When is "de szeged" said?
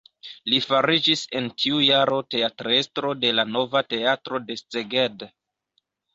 4.49-5.29